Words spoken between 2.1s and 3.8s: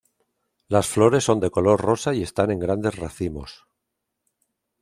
y están en grandes racimos.